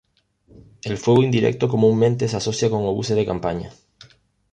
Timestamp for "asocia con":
2.35-2.81